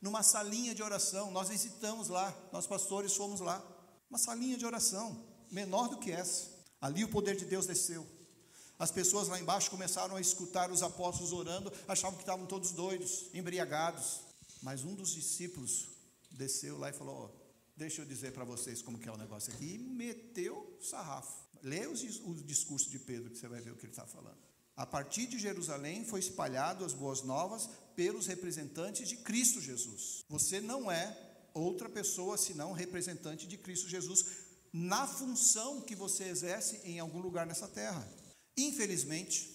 [0.01, 1.29] numa salinha de oração.
[1.31, 3.61] Nós visitamos lá, nós pastores fomos lá.
[4.09, 6.49] Uma salinha de oração, menor do que essa.
[6.79, 8.07] Ali o poder de Deus desceu.
[8.77, 13.25] As pessoas lá embaixo começaram a escutar os apóstolos orando, achavam que estavam todos doidos,
[13.33, 14.21] embriagados.
[14.61, 15.87] Mas um dos discípulos
[16.31, 17.45] desceu lá e falou: oh,
[17.77, 19.75] Deixa eu dizer para vocês como que é o negócio aqui.
[19.75, 21.43] E meteu sarrafo.
[21.61, 21.93] Lê o
[22.43, 24.37] discurso de Pedro, que você vai ver o que ele está falando.
[24.77, 30.23] A partir de Jerusalém foi espalhado as boas novas pelos representantes de Cristo Jesus.
[30.29, 31.17] Você não é
[31.53, 34.25] outra pessoa senão representante de Cristo Jesus
[34.71, 38.05] na função que você exerce em algum lugar nessa terra.
[38.57, 39.49] Infelizmente,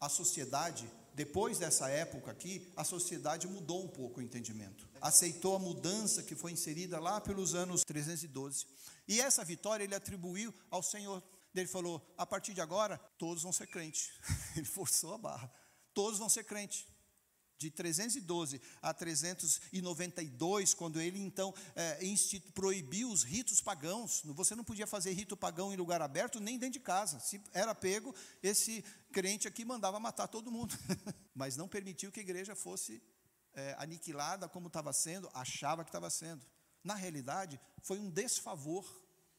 [0.00, 4.88] a sociedade, depois dessa época aqui, a sociedade mudou um pouco o entendimento.
[5.00, 8.66] Aceitou a mudança que foi inserida lá pelos anos 312.
[9.06, 11.22] E essa vitória ele atribuiu ao Senhor.
[11.54, 14.10] Ele falou: a partir de agora, todos vão ser crentes.
[14.56, 15.52] Ele forçou a barra.
[15.92, 16.86] Todos vão ser crentes
[17.62, 21.98] de 312 a 392, quando ele então é,
[22.54, 24.22] proibiu os ritos pagãos.
[24.24, 27.20] Você não podia fazer rito pagão em lugar aberto, nem dentro de casa.
[27.20, 30.76] Se era pego, esse crente aqui mandava matar todo mundo.
[31.34, 33.02] Mas não permitiu que a igreja fosse
[33.54, 36.44] é, aniquilada como estava sendo, achava que estava sendo.
[36.82, 38.84] Na realidade, foi um desfavor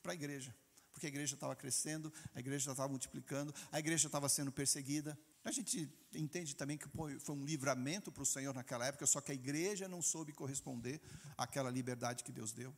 [0.01, 0.55] para a igreja,
[0.91, 5.17] porque a igreja estava crescendo, a igreja estava multiplicando, a igreja estava sendo perseguida.
[5.43, 9.32] A gente entende também que foi um livramento para o Senhor naquela época, só que
[9.32, 11.01] a igreja não soube corresponder
[11.38, 12.75] àquela liberdade que Deus deu.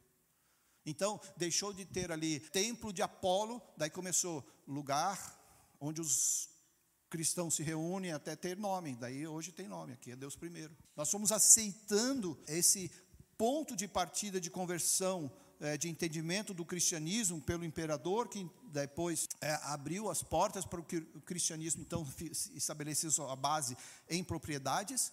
[0.85, 5.17] Então, deixou de ter ali templo de Apolo, daí começou lugar
[5.79, 6.49] onde os
[7.09, 10.75] cristãos se reúnem até ter nome, daí hoje tem nome, aqui é Deus primeiro.
[10.95, 12.91] Nós fomos aceitando esse
[13.37, 19.53] ponto de partida de conversão é, de entendimento do cristianismo pelo imperador, que depois é,
[19.63, 22.07] abriu as portas para que o cristianismo então
[22.53, 23.77] estabelecesse a base
[24.09, 25.11] em propriedades,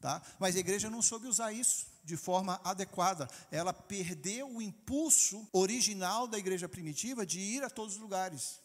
[0.00, 0.22] tá?
[0.38, 3.28] mas a igreja não soube usar isso de forma adequada.
[3.50, 8.60] Ela perdeu o impulso original da igreja primitiva de ir a todos os lugares,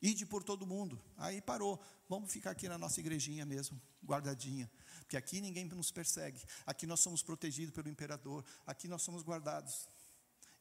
[0.00, 1.00] ir por todo mundo.
[1.16, 1.80] Aí parou.
[2.08, 4.70] Vamos ficar aqui na nossa igrejinha mesmo, guardadinha.
[5.00, 6.42] Porque aqui ninguém nos persegue.
[6.66, 8.44] Aqui nós somos protegidos pelo imperador.
[8.66, 9.88] Aqui nós somos guardados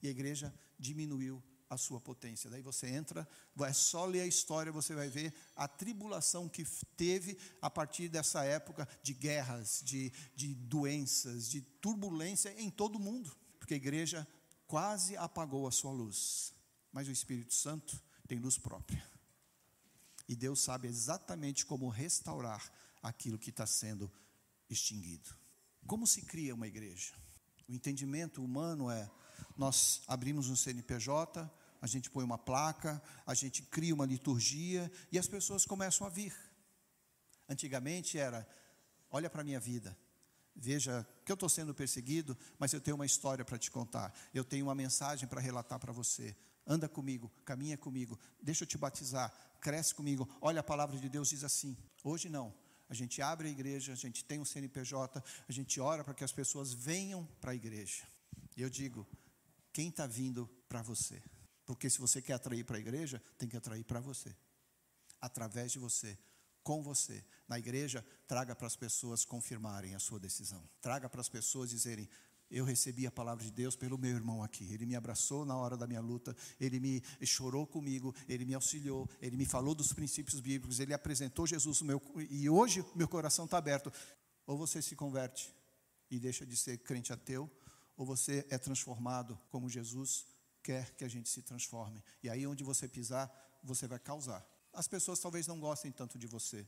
[0.02, 2.50] e a igreja diminuiu a sua potência.
[2.50, 6.66] Daí você entra, vai só ler a história, você vai ver a tribulação que
[6.98, 13.00] teve a partir dessa época de guerras, de, de doenças, de turbulência em todo o
[13.00, 14.28] mundo, porque a igreja
[14.68, 16.54] quase apagou a sua luz,
[16.92, 19.02] mas o Espírito Santo tem luz própria.
[20.28, 22.70] E Deus sabe exatamente como restaurar
[23.02, 24.12] aquilo que está sendo
[24.70, 25.30] extinguido.
[25.88, 27.14] Como se cria uma igreja?
[27.68, 29.10] O entendimento humano é
[29.58, 31.50] nós abrimos um CNPJ,
[31.82, 36.10] a gente põe uma placa, a gente cria uma liturgia e as pessoas começam a
[36.10, 36.34] vir.
[37.50, 38.48] Antigamente era:
[39.10, 39.98] olha para a minha vida,
[40.56, 44.44] veja que eu estou sendo perseguido, mas eu tenho uma história para te contar, eu
[44.44, 46.36] tenho uma mensagem para relatar para você.
[46.66, 50.30] Anda comigo, caminha comigo, deixa eu te batizar, cresce comigo.
[50.40, 51.76] Olha, a palavra de Deus diz assim.
[52.04, 52.54] Hoje não.
[52.88, 56.26] A gente abre a igreja, a gente tem um CNPJ, a gente ora para que
[56.26, 58.04] as pessoas venham para a igreja.
[58.56, 59.08] E eu digo,
[59.74, 61.22] quem está vindo para você.
[61.66, 64.36] Porque se você quer atrair para a igreja, tem que atrair para você.
[65.20, 66.18] Através de você,
[66.64, 67.24] com você.
[67.48, 70.68] Na igreja, traga para as pessoas confirmarem a sua decisão.
[70.82, 72.10] Traga para as pessoas dizerem:
[72.52, 74.72] eu recebi a palavra de Deus pelo meu irmão aqui.
[74.74, 79.10] Ele me abraçou na hora da minha luta, ele me chorou comigo, ele me auxiliou,
[79.22, 83.58] ele me falou dos princípios bíblicos, ele apresentou Jesus meu e hoje meu coração está
[83.58, 83.92] aberto.
[84.46, 85.54] Ou você se converte
[86.10, 87.50] e deixa de ser crente ateu,
[87.98, 90.26] ou você é transformado como Jesus
[90.64, 92.04] quer que a gente se transforme.
[92.24, 93.32] E aí, onde você pisar,
[93.64, 94.46] você vai causar.
[94.74, 96.68] As pessoas talvez não gostem tanto de você,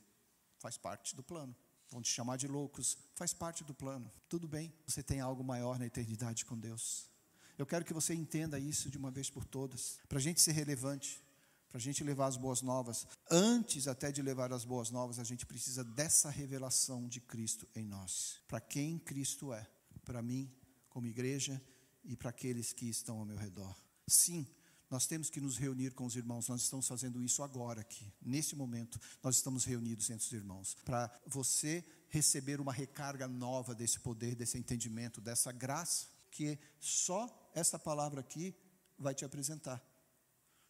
[0.60, 1.56] faz parte do plano.
[1.90, 4.12] Vão te chamar de loucos, faz parte do plano.
[4.28, 7.10] Tudo bem, você tem algo maior na eternidade com Deus.
[7.58, 10.54] Eu quero que você entenda isso de uma vez por todas, para a gente ser
[10.54, 11.24] relevante,
[11.70, 13.06] para a gente levar as boas novas.
[13.30, 17.86] Antes até de levar as boas novas, a gente precisa dessa revelação de Cristo em
[17.86, 18.42] nós.
[18.48, 19.68] Para quem Cristo é,
[20.04, 20.52] para mim
[20.94, 21.60] como igreja
[22.06, 23.76] e para aqueles que estão ao meu redor.
[24.08, 24.48] Sim,
[24.90, 28.56] nós temos que nos reunir com os irmãos, nós estamos fazendo isso agora aqui, nesse
[28.56, 34.36] momento, nós estamos reunidos entre os irmãos, para você receber uma recarga nova desse poder,
[34.36, 38.56] desse entendimento, dessa graça, que só essa palavra aqui
[38.98, 39.84] vai te apresentar.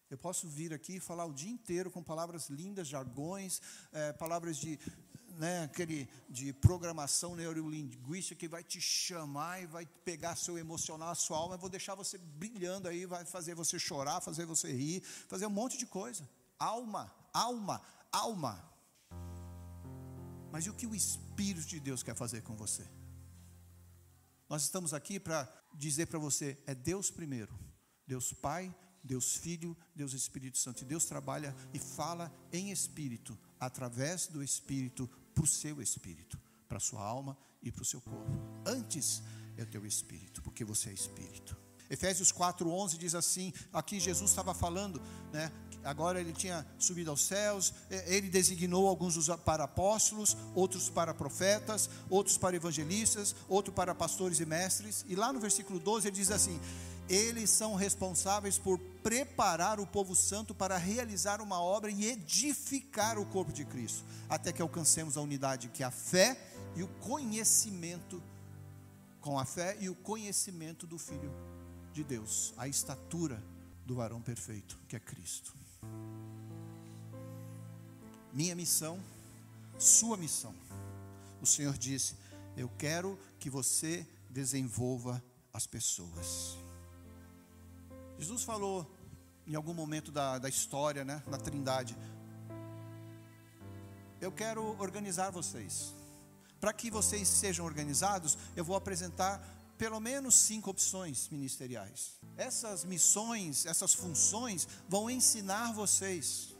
[0.10, 4.58] Eu posso vir aqui e falar o dia inteiro com palavras lindas, jargões, é, palavras
[4.58, 4.80] de
[5.38, 11.16] né, aquele de programação neurolinguística que vai te chamar e vai pegar seu emocional, a
[11.16, 15.02] sua alma, e vou deixar você brilhando aí, vai fazer você chorar, fazer você rir,
[15.28, 16.28] fazer um monte de coisa.
[16.58, 18.74] Alma, alma, alma.
[20.52, 22.88] Mas e o que o Espírito de Deus quer fazer com você?
[24.48, 27.58] Nós estamos aqui para dizer para você: é Deus primeiro,
[28.06, 30.82] Deus Pai, Deus Filho, Deus Espírito Santo.
[30.82, 36.78] E Deus trabalha e fala em Espírito, através do Espírito, para o seu espírito, para
[36.78, 38.32] a sua alma e para o seu corpo.
[38.66, 39.22] Antes
[39.58, 41.58] é o teu espírito, porque você é espírito.
[41.90, 45.52] Efésios 4:11 diz assim, aqui Jesus estava falando, né?
[45.84, 52.38] Agora ele tinha subido aos céus, ele designou alguns para apóstolos, outros para profetas, outros
[52.38, 55.06] para evangelistas, outros para pastores e mestres.
[55.10, 56.60] E lá no versículo 12 ele diz assim:
[57.10, 63.26] eles são responsáveis por preparar o povo santo para realizar uma obra e edificar o
[63.26, 66.40] corpo de Cristo, até que alcancemos a unidade que é a fé
[66.76, 68.22] e o conhecimento
[69.20, 71.32] com a fé e o conhecimento do filho
[71.92, 73.44] de Deus, a estatura
[73.86, 75.54] do varão perfeito, que é Cristo.
[78.34, 79.00] Minha missão,
[79.78, 80.56] sua missão.
[81.42, 82.16] O Senhor disse:
[82.58, 86.58] Eu quero que você desenvolva as pessoas.
[88.18, 88.90] Jesus falou
[89.46, 91.98] em algum momento da, da história, né, da Trindade:
[94.22, 95.94] Eu quero organizar vocês.
[96.60, 99.42] Para que vocês sejam organizados, eu vou apresentar
[99.78, 102.14] pelo menos cinco opções ministeriais.
[102.38, 106.56] Essas missões, essas funções vão ensinar vocês,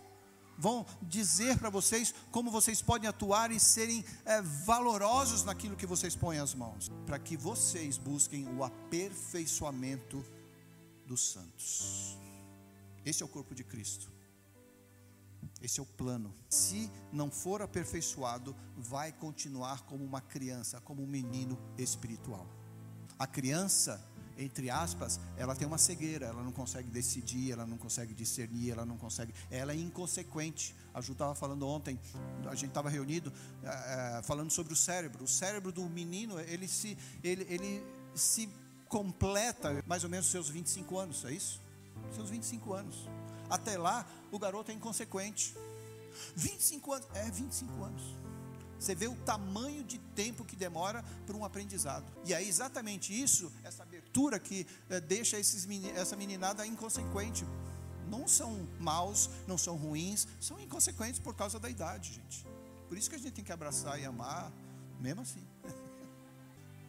[0.58, 6.18] vão dizer para vocês como vocês podem atuar e serem é, valorosos naquilo que vocês
[6.18, 10.22] põem as mãos, para que vocês busquem o aperfeiçoamento
[11.06, 12.18] dos santos.
[13.06, 14.12] Esse é o corpo de Cristo.
[15.62, 16.34] Esse é o plano.
[16.50, 22.46] Se não for aperfeiçoado, vai continuar como uma criança, como um menino espiritual.
[23.18, 24.04] A criança,
[24.38, 28.86] entre aspas, ela tem uma cegueira, ela não consegue decidir, ela não consegue discernir, ela
[28.86, 30.76] não consegue, ela é inconsequente.
[30.94, 31.98] A Ju estava falando ontem,
[32.46, 33.32] a gente estava reunido,
[33.64, 35.24] é, falando sobre o cérebro.
[35.24, 37.82] O cérebro do menino, ele se, ele, ele
[38.16, 38.50] se
[38.94, 41.60] completa mais ou menos seus 25 anos, é isso?
[42.14, 43.10] Seus 25 anos.
[43.50, 45.56] Até lá, o garoto é inconsequente.
[46.36, 48.04] 25 anos, é 25 anos.
[48.78, 52.06] Você vê o tamanho de tempo que demora para um aprendizado.
[52.24, 57.44] E é exatamente isso, essa abertura que é, deixa esses, essa meninada inconsequente.
[58.08, 62.46] Não são maus, não são ruins, são inconsequentes por causa da idade, gente.
[62.88, 64.52] Por isso que a gente tem que abraçar e amar,
[65.00, 65.53] mesmo assim.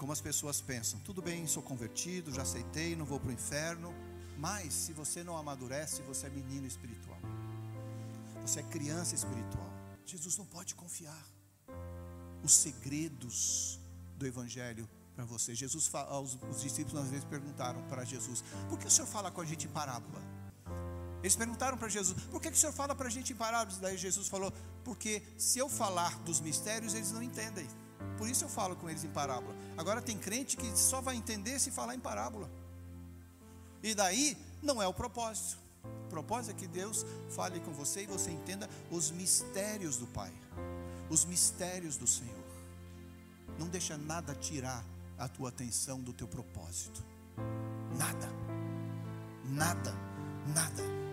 [0.04, 3.90] Como as pessoas pensam, tudo bem, sou convertido, já aceitei, não vou para o inferno.
[4.36, 7.18] Mas se você não amadurece, você é menino espiritual.
[8.42, 9.72] Você é criança espiritual.
[10.04, 11.26] Jesus não pode confiar
[12.42, 13.80] os segredos
[14.18, 14.86] do evangelho
[15.16, 15.54] para você.
[15.54, 19.40] Jesus, os, os discípulos às vezes perguntaram para Jesus: Por que o Senhor fala com
[19.40, 20.20] a gente em parábola?
[21.22, 23.80] Eles perguntaram para Jesus: Por que, que o Senhor fala para a gente em parábolas?
[23.80, 24.52] Daí Jesus falou:
[24.84, 27.66] Porque se eu falar dos mistérios, eles não entendem.
[28.16, 29.54] Por isso eu falo com eles em parábola.
[29.76, 32.50] Agora tem crente que só vai entender se falar em parábola.
[33.82, 35.58] E daí não é o propósito.
[36.06, 40.32] O propósito é que Deus fale com você e você entenda os mistérios do Pai,
[41.10, 42.44] os mistérios do Senhor.
[43.58, 44.84] Não deixa nada tirar
[45.18, 47.04] a tua atenção do teu propósito.
[47.98, 48.28] Nada.
[49.44, 49.94] Nada.
[50.54, 51.03] Nada.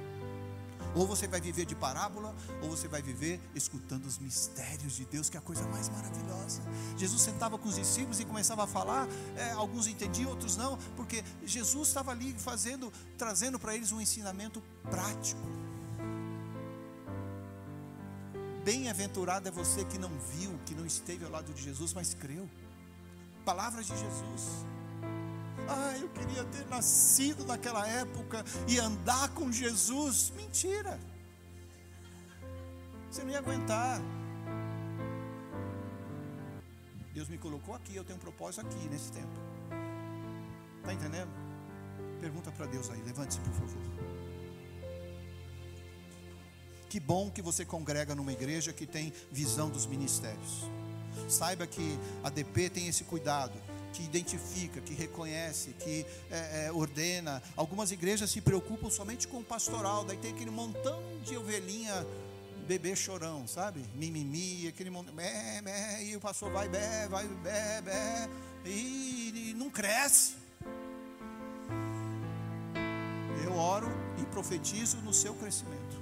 [0.95, 5.29] Ou você vai viver de parábola, ou você vai viver escutando os mistérios de Deus,
[5.29, 6.61] que é a coisa mais maravilhosa.
[6.97, 11.23] Jesus sentava com os discípulos e começava a falar, é, alguns entendiam, outros não, porque
[11.45, 15.41] Jesus estava ali fazendo, trazendo para eles um ensinamento prático.
[18.63, 22.47] Bem-aventurado é você que não viu, que não esteve ao lado de Jesus, mas creu.
[23.43, 24.65] Palavras de Jesus.
[25.73, 30.33] Ah, eu queria ter nascido naquela época e andar com Jesus.
[30.35, 30.99] Mentira.
[33.09, 34.01] Você não ia aguentar.
[37.13, 39.31] Deus me colocou aqui, eu tenho um propósito aqui nesse tempo.
[40.79, 41.29] Está entendendo?
[42.19, 43.81] Pergunta para Deus aí, levante-se por favor.
[46.89, 50.69] Que bom que você congrega numa igreja que tem visão dos ministérios.
[51.29, 53.53] Saiba que a DP tem esse cuidado
[53.93, 57.41] que identifica, que reconhece, que é, é, ordena.
[57.55, 62.05] Algumas igrejas se preocupam somente com o pastoral, daí tem aquele montão de ovelhinha
[62.67, 63.83] bebê chorão, sabe?
[63.95, 68.29] Mimimi, aquele montão, bé, bé, e o pastor vai bé, vai bé, bé,
[68.65, 70.35] e, e não cresce.
[73.43, 73.89] Eu oro
[74.21, 76.00] e profetizo no seu crescimento.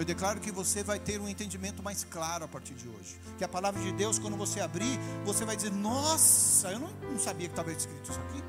[0.00, 3.20] Eu declaro que você vai ter um entendimento mais claro a partir de hoje.
[3.36, 7.18] Que a palavra de Deus, quando você abrir, você vai dizer: Nossa, eu não, não
[7.18, 8.42] sabia que estava escrito isso aqui.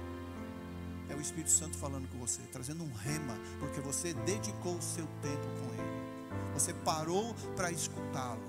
[1.10, 5.06] É o Espírito Santo falando com você, trazendo um rema, porque você dedicou o seu
[5.22, 6.54] tempo com Ele.
[6.54, 8.42] Você parou para escutá-lo.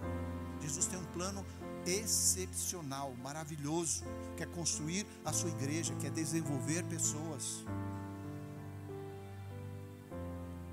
[0.60, 1.44] Jesus tem um plano
[1.84, 4.04] excepcional, maravilhoso,
[4.36, 7.64] que é construir a sua igreja, que é desenvolver pessoas.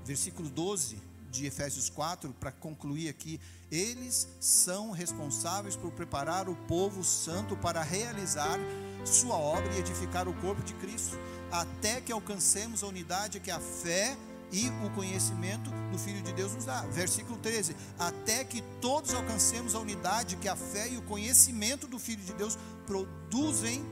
[0.04, 7.04] Versículo 12 de Efésios 4, para concluir aqui, eles são responsáveis por preparar o povo
[7.04, 8.58] santo para realizar
[9.04, 11.16] sua obra e edificar o corpo de Cristo,
[11.50, 14.16] até que alcancemos a unidade que a fé
[14.52, 16.82] e o conhecimento do Filho de Deus nos dá.
[16.82, 21.98] Versículo 13: Até que todos alcancemos a unidade que a fé e o conhecimento do
[21.98, 23.84] Filho de Deus produzem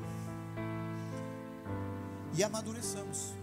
[2.34, 3.37] e amadureçamos.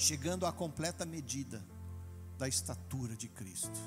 [0.00, 1.62] Chegando à completa medida
[2.38, 3.78] da estatura de Cristo.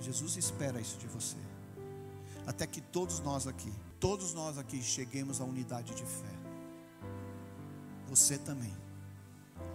[0.00, 1.36] Jesus espera isso de você.
[2.44, 6.34] Até que todos nós aqui, todos nós aqui cheguemos à unidade de fé.
[8.08, 8.76] Você também.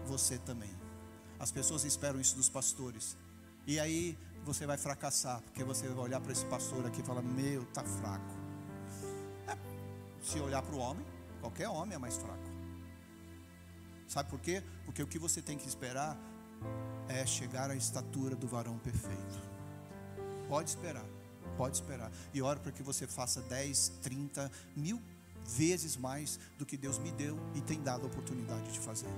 [0.05, 0.75] Você também.
[1.39, 3.15] As pessoas esperam isso dos pastores.
[3.65, 7.21] E aí você vai fracassar, porque você vai olhar para esse pastor aqui e falar:
[7.21, 8.35] Meu, tá fraco.
[9.47, 9.57] É,
[10.21, 11.05] se olhar para o homem,
[11.39, 12.46] qualquer homem é mais fraco.
[14.07, 14.63] Sabe por quê?
[14.85, 16.17] Porque o que você tem que esperar
[17.09, 19.47] é chegar à estatura do varão perfeito.
[20.47, 21.05] Pode esperar,
[21.57, 22.11] pode esperar.
[22.33, 25.01] E oro para que você faça 10, 30, mil
[25.45, 29.09] vezes mais do que Deus me deu e tem dado a oportunidade de fazer.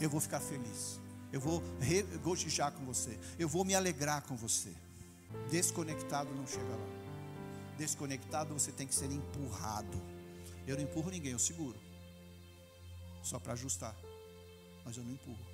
[0.00, 1.00] Eu vou ficar feliz.
[1.32, 3.18] Eu vou regozijar com você.
[3.38, 4.72] Eu vou me alegrar com você.
[5.50, 6.98] Desconectado não chega lá.
[7.76, 10.00] Desconectado você tem que ser empurrado.
[10.66, 11.78] Eu não empurro ninguém, eu seguro.
[13.28, 13.94] Só para ajustar.
[14.84, 15.46] Mas eu não empurro.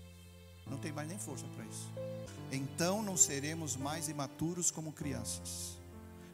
[0.66, 1.90] Não tem mais nem força para isso.
[2.52, 5.76] Então não seremos mais imaturos como crianças,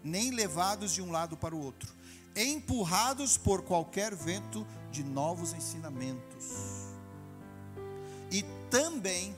[0.05, 1.91] nem levados de um lado para o outro,
[2.37, 6.91] empurrados por qualquer vento de novos ensinamentos
[8.31, 9.35] e também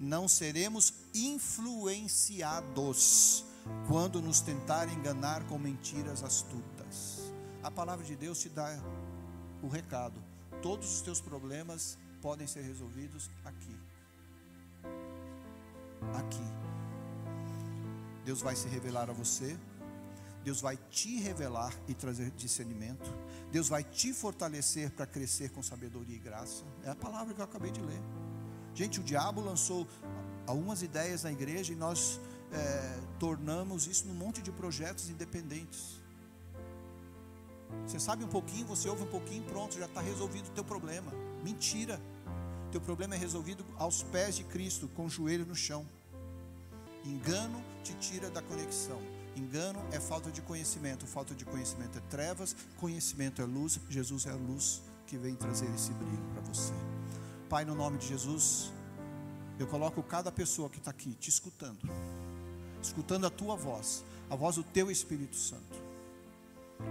[0.00, 3.44] não seremos influenciados
[3.86, 7.18] quando nos tentarem enganar com mentiras astutas.
[7.62, 8.74] A palavra de Deus te dá
[9.62, 10.27] o recado.
[10.62, 13.76] Todos os teus problemas podem ser resolvidos aqui.
[16.14, 16.68] Aqui.
[18.24, 19.58] Deus vai se revelar a você.
[20.44, 23.12] Deus vai te revelar e trazer discernimento.
[23.50, 26.64] Deus vai te fortalecer para crescer com sabedoria e graça.
[26.84, 28.00] É a palavra que eu acabei de ler.
[28.74, 29.86] Gente, o diabo lançou
[30.46, 32.20] algumas ideias na igreja e nós
[32.52, 36.00] é, tornamos isso num monte de projetos independentes.
[37.86, 41.12] Você sabe um pouquinho, você ouve um pouquinho, pronto, já está resolvido o teu problema.
[41.42, 42.00] Mentira.
[42.70, 45.86] Teu problema é resolvido aos pés de Cristo, com o joelho no chão.
[47.04, 49.00] Engano te tira da conexão.
[49.34, 53.80] Engano é falta de conhecimento, falta de conhecimento é trevas, conhecimento é luz.
[53.88, 56.74] Jesus é a luz que vem trazer esse brilho para você.
[57.48, 58.70] Pai, no nome de Jesus,
[59.58, 61.78] eu coloco cada pessoa que está aqui te escutando,
[62.82, 65.87] escutando a tua voz, a voz do teu Espírito Santo.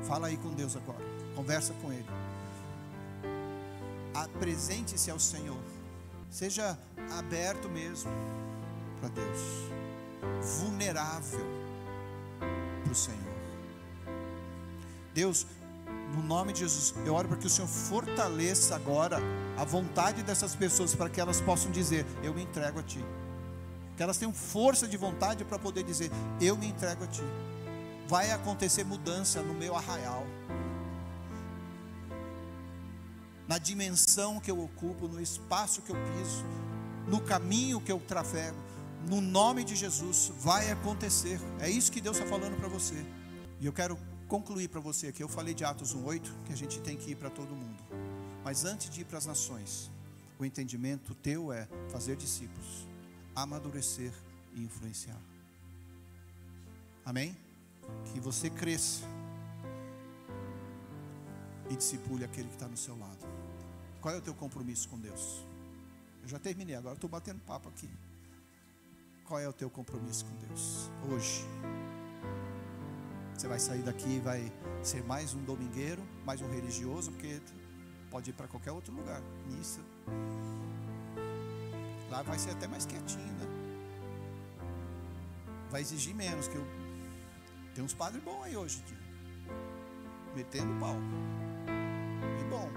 [0.04, 1.04] Fala aí com Deus agora,
[1.36, 2.06] conversa com Ele.
[4.14, 5.60] Apresente-se ao Senhor,
[6.30, 6.78] seja
[7.18, 8.12] aberto mesmo
[9.00, 9.40] para Deus,
[10.60, 11.46] vulnerável
[12.84, 13.38] para o Senhor.
[15.14, 15.48] Deus,
[16.16, 19.20] no nome de Jesus, eu oro para que o Senhor fortaleça agora
[19.58, 23.04] a vontade dessas pessoas para que elas possam dizer: Eu me entrego a Ti.
[23.96, 27.24] Que elas tenham força de vontade para poder dizer: Eu me entrego a Ti.
[28.08, 30.26] Vai acontecer mudança no meu arraial,
[33.48, 36.46] na dimensão que eu ocupo, no espaço que eu piso,
[37.08, 38.68] no caminho que eu trafego
[39.08, 41.40] no nome de Jesus, vai acontecer.
[41.60, 42.96] É isso que Deus está falando para você.
[43.60, 43.98] E eu quero
[44.28, 45.24] concluir para você aqui.
[45.24, 47.82] Eu falei de Atos 1,8, que a gente tem que ir para todo mundo.
[48.44, 49.90] Mas antes de ir para as nações,
[50.38, 52.88] o entendimento teu é fazer discípulos,
[53.34, 54.12] amadurecer
[54.54, 55.20] e influenciar.
[57.06, 57.36] Amém?
[58.14, 59.04] Que você cresça
[61.70, 63.26] e discipule aquele que está no seu lado.
[64.02, 65.46] Qual é o teu compromisso com Deus?
[66.24, 67.90] Eu já terminei, agora estou batendo papo aqui.
[69.26, 71.46] Qual é o teu compromisso com Deus hoje?
[73.34, 77.40] Você vai sair daqui e vai ser mais um domingueiro, mais um religioso, porque
[78.10, 79.82] pode ir para qualquer outro lugar, missa.
[82.10, 83.46] Lá vai ser até mais quietinho, né?
[85.70, 86.66] Vai exigir menos, que eu
[87.78, 88.98] tem uns padres bons aí hoje, dia.
[90.36, 90.96] metendo pau.
[92.42, 92.72] E bom.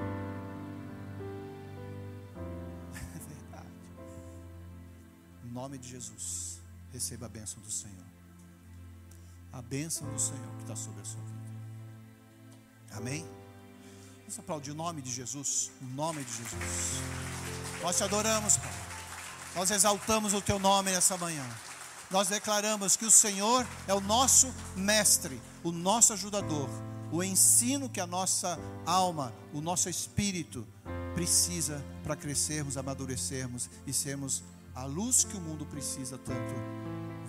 [5.50, 6.60] nome de Jesus,
[6.92, 8.04] receba a bênção do Senhor.
[9.54, 12.98] A bênção do Senhor que está sobre a sua vida.
[12.98, 13.26] Amém?
[14.18, 15.70] Vamos aplaudir o nome de Jesus.
[15.80, 17.00] O nome de Jesus.
[17.80, 18.74] Nós te adoramos, Pai.
[19.56, 21.69] Nós exaltamos o teu nome nessa manhã.
[22.10, 26.68] Nós declaramos que o Senhor é o nosso mestre, o nosso ajudador,
[27.12, 30.66] o ensino que a nossa alma, o nosso espírito
[31.14, 34.42] precisa para crescermos, amadurecermos e sermos
[34.74, 36.54] a luz que o mundo precisa tanto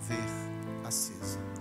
[0.08, 1.51] ver acesa.